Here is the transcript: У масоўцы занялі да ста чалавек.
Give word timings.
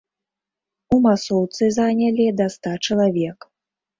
У 0.95 0.97
масоўцы 1.03 1.63
занялі 1.79 2.25
да 2.39 2.45
ста 2.55 2.71
чалавек. 2.85 3.37